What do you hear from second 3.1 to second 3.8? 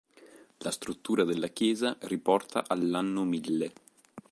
mille.